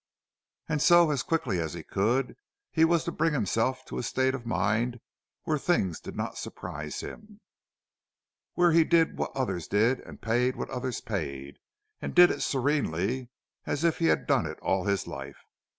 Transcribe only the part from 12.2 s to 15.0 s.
it serenely, as if he had done it all